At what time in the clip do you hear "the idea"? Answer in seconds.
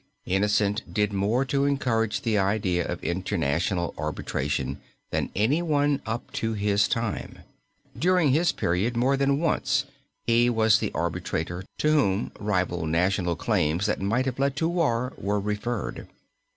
2.21-2.83